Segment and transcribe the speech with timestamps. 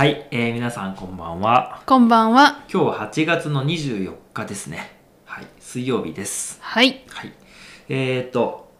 [0.00, 1.82] はい、えー皆さんこんばんは。
[1.84, 2.64] こんばんは。
[2.72, 4.96] 今日は8月の24日ですね。
[5.26, 6.58] はい、水曜日です。
[6.62, 7.04] はい。
[7.10, 7.34] はい。
[7.90, 8.72] えーと、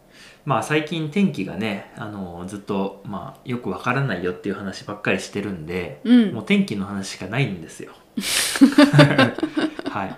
[0.45, 7.91] まあ最近天気がね、あのずっと、まあよくわからないよっていう話ばっかりしてるんで、うんもう天気の話しかないんですよ。
[9.91, 10.15] はい。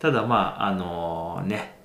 [0.00, 1.76] ただまあ、あのね、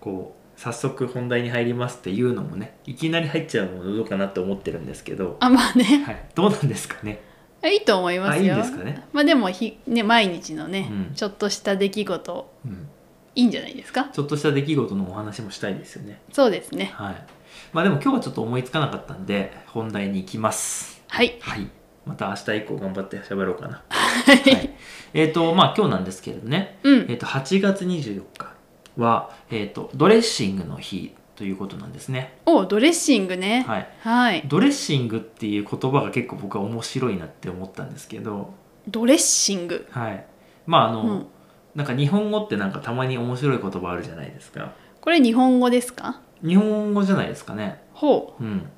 [0.00, 6.04] こう、早速本題に入りますっていうのもね、いきなり入っちゃうのもどうかなって思ってるんですけど、あ、まあね。
[6.04, 7.32] はい、どうなんですかね。
[7.68, 8.54] いいと思いますよ。
[8.54, 12.88] あいいんですかねまあでもひ、ね、毎日のね、うんちょっとした出来事、うん。
[13.36, 14.04] いいんじゃないですか？
[14.12, 16.20] ちょっとした出来事のお話もしたいですよね。
[16.32, 16.92] そうですね。
[16.94, 17.26] はい。
[17.72, 21.02] まあでも今日はちょっと思いつかなかったんで、本題に行きます。
[21.08, 21.36] はい。
[21.40, 21.68] はい。
[22.06, 23.82] また明日以降頑張って喋ろうかな。
[23.88, 24.70] ははい。
[25.14, 28.52] えっ、と、まあ今日なんですけれどね、うんえっ、と、8月24日
[28.98, 32.38] は、えっ、と、ドレッシングの日ということなんですね。
[32.46, 33.64] おドレッシングね。
[33.66, 33.88] はい。
[34.00, 34.42] はい。
[34.46, 38.54] ドレッシングっていう言葉が結構僕は面白いなって思ったんですけど、
[38.88, 39.86] ドレッシング。
[39.90, 40.24] はい。
[40.66, 41.26] まああの、うん
[41.74, 44.74] なんか日本語ってなんかたまに面白い言葉あるじゃないですか。
[45.00, 46.20] これ日本語ですか？
[46.40, 47.82] 日本語じゃないですかね。
[47.92, 48.68] ほうん。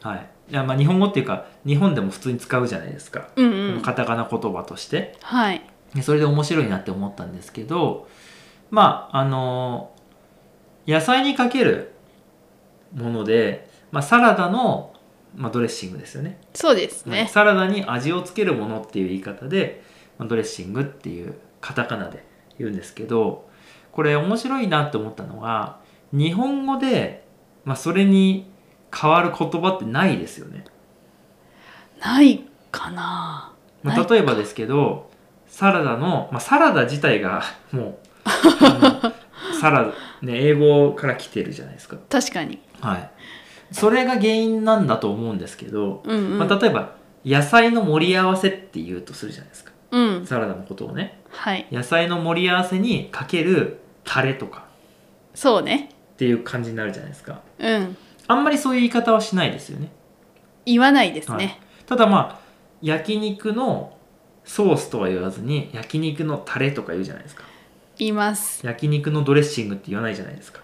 [0.00, 0.26] はい。
[0.50, 3.28] いや、まあ日本語っていうか、日本でも普通に使うじゃないですか。
[3.36, 3.42] う。
[3.42, 3.82] うんうん。
[3.82, 5.14] カタカナ言葉として。
[5.20, 5.60] はい。
[5.94, 8.08] でそれで面白いなって思ったんですけど、
[8.70, 9.90] まあ、あの
[10.86, 11.92] 野菜にかける
[12.94, 14.94] もので、まあ、サラダの、
[15.34, 17.28] まあ、ドレッシングですよねそうですね。
[17.30, 19.82] サラダに味をつけるものっていう言い方で、
[20.18, 22.24] まあ、ドレッシングっていうカタカナで
[22.58, 23.48] 言うんですけど
[23.92, 25.78] これ面白いなって思ったのが
[26.12, 27.26] 日本語で、
[27.64, 28.50] まあ、それに
[28.94, 30.64] 変わる言葉ってないですよね。
[32.00, 33.52] ないかな。
[33.82, 35.10] まあ、例えばですけど
[35.46, 37.42] サラダの、まあ、サラダ自体が
[37.72, 37.98] もう
[39.60, 41.96] サラダ、ね、英語から来てるじゃないですか。
[42.08, 42.60] 確かに。
[42.80, 43.10] はい、
[43.72, 46.38] それが原因なんだと思うんですけど、うんうん。
[46.38, 50.26] まあ、例えば野菜の盛り合わせって言うとするじゃないですかうん。
[50.26, 51.66] サラダのことをねはい。
[51.70, 54.66] 野菜の盛り合わせにかけるタレとか
[55.34, 55.90] そうね。
[56.14, 57.96] っていう感じになるじゃないですかうん。
[58.26, 59.90] あんまりそういう言い方はしないですよね
[60.66, 61.60] 言わないですはいね。
[61.86, 62.48] ただまあ
[62.82, 63.96] 焼肉の
[64.44, 67.44] ソースとは言わずに焼肉のタレとか言うじゃないですか
[68.00, 68.64] 言います。
[68.66, 70.60] 焼肉のドレッシングって言わないじゃないですか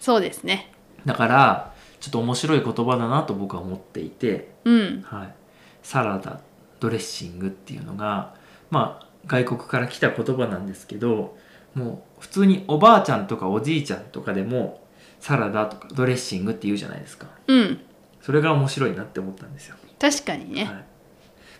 [0.00, 0.72] そうですね。
[1.06, 5.02] だからちょっと面白い言葉だなと僕は思っていて、うん。
[5.02, 5.34] はい、
[5.82, 6.40] サラダ
[6.80, 8.34] ドレッシングっていうのが
[8.70, 11.36] まあ外国から来た言葉なんですけど
[11.74, 14.80] もう普通におばあちゃんとかおじいちゃんとかでも
[15.20, 17.80] サラダとかドレッシングって言うじゃないですかうん。
[18.20, 20.64] それが面白いなって思ったんですよ確かにね。
[20.64, 20.84] はい、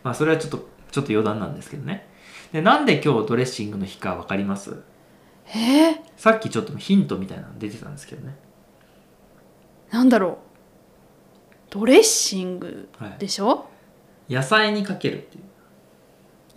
[0.05, 2.09] まあそれはちょっとちょっと余談なんですけどね
[2.53, 4.77] でなんで今日ドレッシングの日か分かります？
[5.55, 8.37] えー、さっきちょっとヒントみたいなの出てたんですけどね。
[9.91, 10.37] なんだろう。
[11.71, 13.69] ドレッシングはいでしょ、
[14.29, 15.45] 野菜にかけるっていう。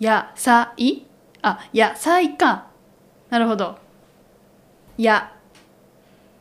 [0.00, 1.06] 野菜？
[1.42, 2.66] あ野菜か。
[3.30, 3.78] なるほど。
[4.98, 5.32] や。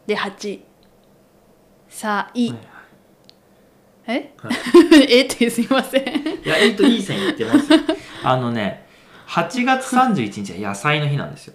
[0.08, 0.62] で8
[1.88, 2.60] さい、はい
[4.08, 5.04] え、はい。
[5.10, 5.22] え？
[5.24, 6.04] ってすいません。
[6.04, 7.72] いや、えっと、いい線いってます。
[7.72, 7.80] よ。
[8.24, 8.86] あのね、
[9.28, 11.54] 8月31日は野菜の日なんですよ。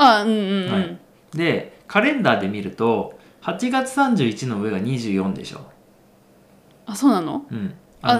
[0.00, 0.98] あうんうんうん、はい
[1.34, 5.60] で、カレンダーで見ると、8月31の上が24でしょ。
[6.86, 7.44] あそうなの？
[7.50, 7.74] うん。
[8.00, 8.16] あ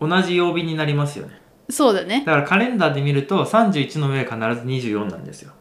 [0.00, 1.40] の、同じ曜日になりますよね。
[1.70, 5.52] そうだねだからカレンダーで見ると、31の上は必ず24なんですよ。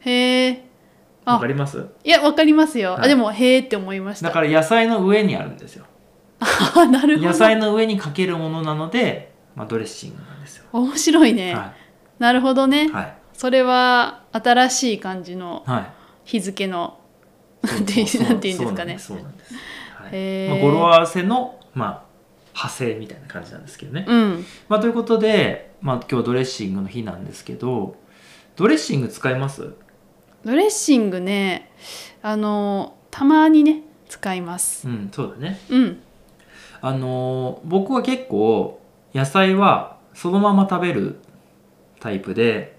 [0.00, 0.64] へえ
[1.24, 1.86] あわかります？
[2.04, 5.84] いやわかりますよ、はいあでもへえって思いましただから野菜の上にあるんですよ。
[6.40, 10.64] あなるほど野菜の上にかけるものなので、まあ、ドレッシングなんですよ。
[10.72, 11.72] 面白いね、は
[12.18, 12.90] なるほどね、い。
[12.90, 13.17] はい。
[13.38, 15.86] それは新しい感じのはい。
[16.24, 16.98] 日付の
[17.62, 19.54] なんてそうなんて言うんですかねそうなんです。
[19.54, 22.02] はいまあ、語呂合わせの、まあ、
[22.52, 24.04] 派生みたいな感じなんですけどね。
[24.06, 27.96] うんまあ、ということで、まあ、今日ドレッシングの日なんですけど
[28.56, 29.72] ドレッシング使います？
[30.44, 31.70] ドレッシングね
[32.22, 35.58] あのたまにね使いますうんそうだね。
[35.70, 36.00] うん
[36.80, 38.80] あのー僕は結構
[39.14, 41.16] 野菜はそのまま食べる
[42.00, 42.76] タイプで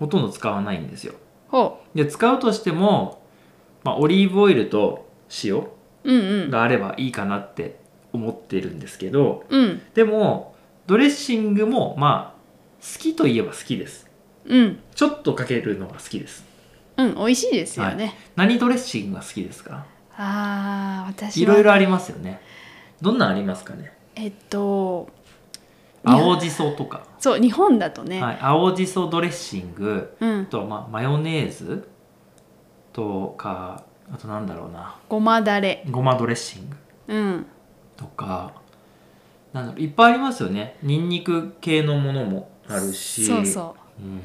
[0.00, 1.14] ほとんど使わないんですよ。
[1.48, 3.22] ほで使うとしても、
[3.84, 5.08] まあ、オリーブオイルと
[5.44, 5.68] 塩う
[6.02, 6.50] うんうん。
[6.50, 7.78] があればいいかなって
[8.12, 9.82] 思ってるんですけどうん。
[9.94, 10.56] でも
[10.86, 12.40] ドレッシングもまあ
[12.82, 14.10] 好きといえば好きです。
[14.46, 14.80] うん。
[14.94, 16.44] ちょっとかけるのが好きです。
[16.96, 19.86] うん美味しいですよね、何ドレッシングが好きですか？
[20.16, 21.52] あー私は。
[21.52, 22.40] いろいろありますよね。
[23.00, 23.92] どんなんありますかね？
[24.16, 25.08] えっと
[26.04, 30.46] 青じそとか、そう日本だとね、はい、青じそドレッシングうん。
[30.46, 31.88] と、まあ、マヨネーズ
[32.92, 34.98] とかあとなんだろうな。
[35.08, 35.84] ごまだれ。
[35.90, 36.76] ごまドレッシング
[37.08, 37.46] うん。
[37.96, 38.52] とか
[39.52, 40.76] なんだろういっぱいありますよね。
[40.82, 43.26] ニンニク系のものもあるし。
[43.26, 44.02] そうそう。
[44.02, 44.20] うん、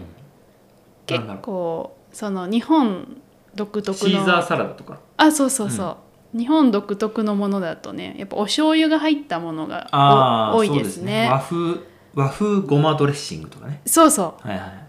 [1.06, 3.21] 結構その日本
[3.56, 5.00] 独う特シーザーのサラダとか。
[5.18, 5.98] あそうそうそう、
[6.38, 11.30] 日本独特のものだとねやっぱお醤油が入ったものがああお多いですね。
[11.32, 11.80] 和風
[12.14, 13.82] 和風ごまドレッシングとかね。
[13.86, 14.48] そうそう。
[14.48, 14.86] はいはい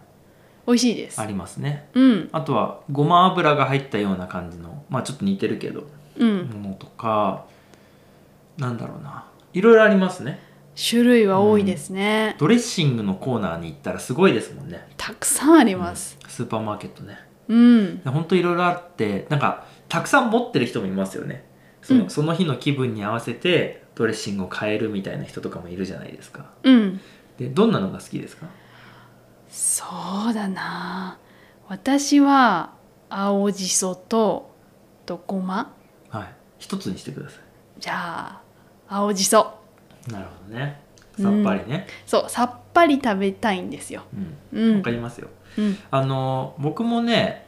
[0.67, 1.21] 美味しいです。
[1.21, 1.89] ありますね。
[1.95, 2.29] うん。
[2.33, 5.85] あとはごま油が入ったような感じのまあちょっと似てるけど
[6.17, 6.47] うん。
[6.63, 7.47] ものとか
[8.59, 9.27] なんだろうな。
[9.53, 10.41] いろいろありますね。
[10.77, 14.87] 種類は多いですね、ドレッシングのコーナーに行ったらすごいですもんね。
[14.99, 16.19] たくさんあります。
[16.29, 17.19] スーパーマーケットね。
[17.49, 21.45] うん、ほんといろいろあってなんかたくさん持ってる人もいますよね。
[21.83, 22.11] その,、うん。
[22.11, 26.47] その日の気分に合わせてドレッシングを変えるみたいな人とかもいるじゃないですか。
[26.63, 27.01] うん、
[27.39, 28.47] でどんなのが好きですか？
[29.49, 29.85] そ
[30.31, 31.19] うだな。
[31.69, 32.75] 私は
[33.09, 34.55] 青じそと
[35.07, 35.73] とごま。
[36.09, 36.27] はい。
[36.59, 37.39] 一つにしてくださ
[37.79, 38.41] じゃあ
[38.89, 39.55] 青じそ。
[40.09, 40.81] いなるほどね。
[41.19, 41.87] さっぱりね。
[42.07, 44.03] そうさっぱり食べたいんですよ。
[44.53, 44.77] ううんん。
[44.79, 45.29] わかりますよ。
[45.59, 45.79] うん。
[45.91, 47.47] あの僕もね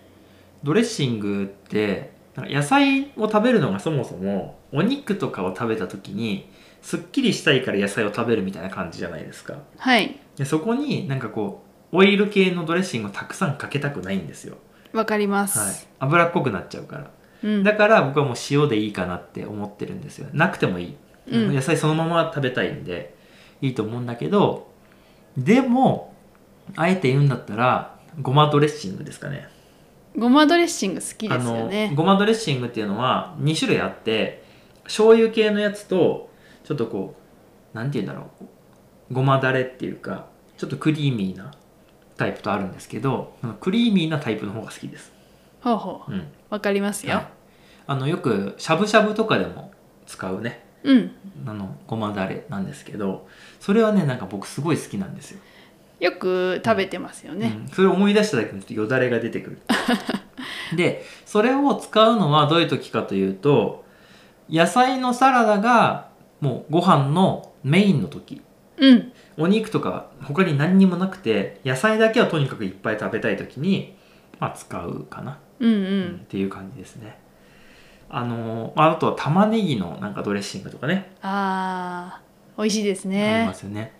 [0.63, 6.49] ドレッシングってなんか野菜を食べるのがそもそもお肉とかを食べた時に
[6.83, 9.59] すっきりしたいから野菜を食べるみたいな感じじゃないですか。
[9.77, 10.19] はい。
[10.37, 14.59] でそこになんかこうオイル系のドレッシングをたくさんかけたくないんですよ、
[14.93, 15.49] わかりまはい。
[15.49, 17.11] す、、脂っこくなっちゃうから。
[17.43, 17.65] うん。
[17.65, 20.29] だから僕はもう塩でいいかなって思ってるんですよ。
[20.33, 20.97] なくてもいい、
[21.31, 21.55] うん。
[21.55, 23.15] 野菜そのまま食べたいんで
[23.61, 24.71] いいと思うんだけど
[25.37, 26.15] でも
[26.77, 29.49] あえて言うんだったらごまドレッシングですかね
[30.17, 31.93] ごまドレッシング好きですよね。
[31.95, 34.43] ごまドレッシングっていうのは2種類あって
[34.85, 36.31] 醤油系のやつと
[36.65, 37.15] ちょっとこ
[37.75, 38.47] うなんて言うんだろう。
[39.13, 40.27] ごまだれっていうか
[40.57, 41.53] ちょっとクリーミーな
[42.17, 45.13] タイプとあるんですけどクリーミーなタイプの方が好きです、
[45.61, 46.13] ほうほう。
[46.13, 47.27] うん、わかりますよ、はい。
[47.87, 49.73] あのよくしゃぶしゃぶとかでも
[50.07, 50.65] 使うね。
[50.83, 51.13] うん。
[51.47, 53.27] あのごまだれなんですけど
[53.61, 55.41] それはねなんか僕すごい好きなんですよ、
[56.01, 57.69] よく食べてますよね、うん。
[57.69, 59.59] それを思い出しただけでちょっとよだれが出てくる。
[60.77, 63.85] でそれを使うのはどういう時かというと
[64.51, 66.09] 野菜のサラダが
[66.41, 68.43] もうご飯のメインの時。
[68.77, 69.13] うん。
[69.37, 73.97] お肉とか他に何にもなくて野菜だけはとにかくいっぱい食べたい時に、
[74.39, 76.21] まあ、使うかな、うんううん。
[76.23, 77.19] っていう感じですね。
[78.11, 81.13] あのまああとは玉ねぎのなんかドレッシングとかね。
[81.23, 82.29] あー
[82.59, 83.93] 美味しいですありねますよね。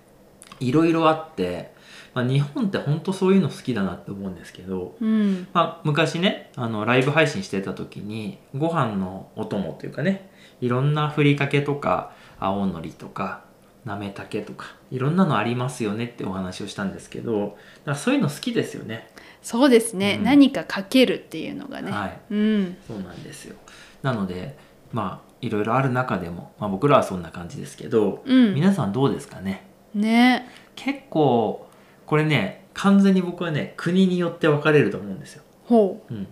[0.61, 1.73] いろいろあって、
[2.15, 5.47] まあ、日本って本当そういうの好きだなって思うんですけど、うん。
[5.53, 13.43] まあ、昔ねあのライブ配信してた時にご飯のお供というかねいろんなふりかけとか青のりとか
[13.85, 19.09] なめたけとかいろんなのありますよねってお話をしたんですけどだからそういうの好きですよね。
[19.41, 20.25] そうですね、うん。
[20.25, 22.21] 何かかけるっていうのがね、はい。
[22.31, 22.77] うん。
[22.87, 23.57] そうなんですよ。
[24.03, 24.57] なので
[24.93, 28.55] まあいろいろある中でも、まあ、僕らはそんな感じですけど、うん。
[28.55, 29.65] 皆さんどうですかね？
[29.95, 30.49] ね。
[30.75, 31.68] 結構
[32.09, 35.43] これね完全に僕はね国によって分かれると思うんですよ。
[35.67, 36.15] ほう。
[36.15, 36.27] ん。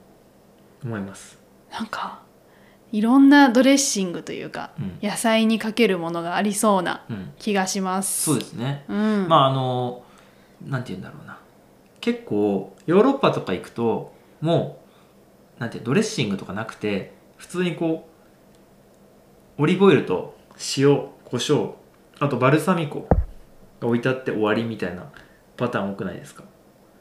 [0.83, 1.39] 思います。
[1.71, 2.23] うなんか
[2.93, 4.99] いろんなドレッシングというか、うん。
[5.07, 7.33] 野菜にかけるものがありそうなうん。
[7.39, 8.23] 気がします。
[8.23, 8.87] そうですね。
[8.89, 10.03] うん、まああの
[10.67, 11.39] なんて言うんだろうな。
[12.01, 14.79] 結構ヨーロッパとか行くとも
[15.59, 18.09] うなんてドレッシングとかなくて普通にこ
[19.59, 20.39] うオリーブオイルと
[20.79, 21.75] 塩胡椒
[22.19, 23.07] あとバルサミコ
[23.81, 25.11] が置いてあって終わりみたいな
[25.57, 26.45] パターン多くないですか？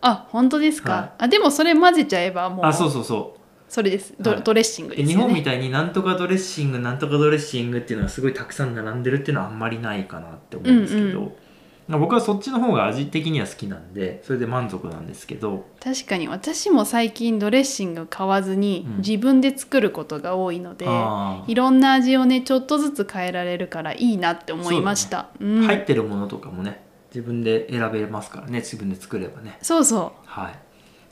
[0.01, 1.11] あ本当ですか、はい。
[1.19, 3.39] あでもそれ混ぜちゃえばもうあそうそうそう。
[3.67, 4.13] それです。
[4.19, 4.43] ド,、はい。
[4.43, 5.23] ドレッシングでですよね。
[5.23, 11.31] 日本みたいになんとかドレッシングなんとかドレッシングっていうのがすごいたくさん並んでるっていうのはあんまりないかなって思うんですけど、うん
[11.87, 15.65] まあ僕はそっちの方が味的には好きなんでそれで満足なんですけど。
[15.79, 16.27] 確かに。
[16.27, 18.97] 私も最近ドレッシング買わずにうん。
[18.97, 21.51] 自分で作ることが多いので、あー。
[21.51, 25.29] いろんな味をねちょっとずつ変えられるからいいなって思いました。
[25.39, 26.83] う,、ん、入ってるものとかもね
[27.15, 29.57] 自分で選べますからね自分で作ればね。
[29.61, 30.59] そうそはい。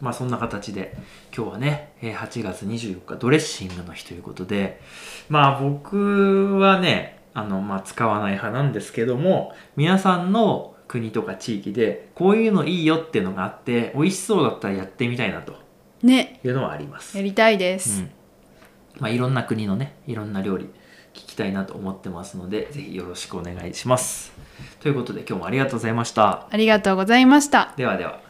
[0.02, 0.98] まあそんな形で
[1.34, 4.82] 今日はねえー8月24日ドレッシングの日ということで
[5.30, 15.56] まあ僕はねあの、まあ、使わない派なんですけども皆さんの国とか地域でこういうのいいよっていうのがあって美味しそうだったらやってみたいなと
[16.04, 16.42] うね。
[16.44, 17.16] いうのはあります。
[17.18, 18.12] やりたいでうす、ん。
[19.00, 20.70] まあ、いろんな国のねいろんな料理
[21.14, 24.34] 聞きたいなと思ってますのでぜひよろしくお願いします。
[24.80, 26.48] ということで今日もありがとうございました。
[26.50, 27.74] ありがとうございました。
[27.78, 28.23] ではでは